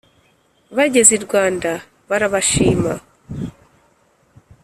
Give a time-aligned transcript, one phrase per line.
[0.75, 1.69] bageze i rwanda
[2.09, 2.93] barabashima